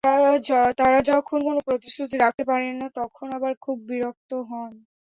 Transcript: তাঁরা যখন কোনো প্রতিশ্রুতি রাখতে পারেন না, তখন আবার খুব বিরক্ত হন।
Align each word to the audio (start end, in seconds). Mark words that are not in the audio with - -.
তাঁরা 0.77 0.99
যখন 1.11 1.37
কোনো 1.47 1.59
প্রতিশ্রুতি 1.67 2.15
রাখতে 2.17 2.43
পারেন 2.45 2.73
না, 2.81 2.87
তখন 2.95 3.27
আবার 3.37 3.53
খুব 3.61 3.77
বিরক্ত 3.89 4.31
হন। 4.49 4.71